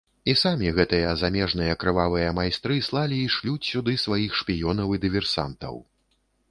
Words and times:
І 0.31 0.33
самі 0.43 0.69
гэтыя 0.77 1.11
замежныя 1.23 1.75
крывавыя 1.83 2.33
майстры 2.39 2.79
слалі 2.89 3.23
і 3.27 3.31
шлюць 3.35 3.69
сюды 3.73 3.93
сваіх 4.07 4.31
шпіёнаў 4.43 4.89
і 4.99 5.05
дыверсантаў. 5.07 5.81